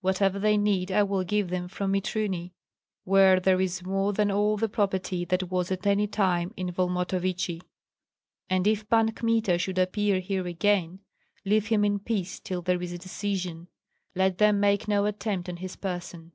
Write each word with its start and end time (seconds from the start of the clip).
Whatever 0.00 0.40
they 0.40 0.56
need 0.56 0.90
I 0.90 1.04
will 1.04 1.22
give 1.22 1.50
them 1.50 1.68
from 1.68 1.92
Mitruny, 1.92 2.52
where 3.04 3.38
there 3.38 3.60
is 3.60 3.84
more 3.84 4.12
than 4.12 4.28
all 4.28 4.56
the 4.56 4.68
property 4.68 5.24
that 5.26 5.52
was 5.52 5.70
at 5.70 5.86
any 5.86 6.08
time 6.08 6.52
in 6.56 6.72
Volmontovichi. 6.72 7.62
And 8.50 8.66
if 8.66 8.88
Pan 8.88 9.12
Kmita 9.12 9.56
should 9.56 9.78
appear 9.78 10.18
here 10.18 10.48
again, 10.48 10.98
leave 11.44 11.68
him 11.68 11.84
in 11.84 12.00
peace 12.00 12.40
till 12.40 12.60
there 12.60 12.82
is 12.82 12.90
a 12.90 12.98
decision, 12.98 13.68
let 14.16 14.38
them 14.38 14.58
make 14.58 14.88
no 14.88 15.04
attempt 15.06 15.48
on 15.48 15.58
his 15.58 15.76
person. 15.76 16.32